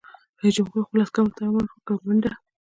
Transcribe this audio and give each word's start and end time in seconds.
رئیس 0.39 0.53
جمهور 0.57 0.81
خپلو 0.87 1.01
عسکرو 1.05 1.35
ته 1.37 1.41
امر 1.49 1.63
وکړ؛ 1.73 1.95
منډه! 2.05 2.31